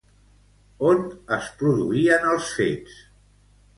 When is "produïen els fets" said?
1.59-2.97